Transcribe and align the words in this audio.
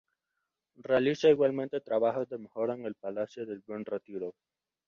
Realiza 0.81 1.29
igualmente 1.29 1.79
trabajos 1.79 2.27
de 2.27 2.39
mejora 2.39 2.73
en 2.73 2.87
el 2.87 2.95
Palacio 2.95 3.45
del 3.45 3.59
Buen 3.67 3.85
Retiro. 3.85 4.33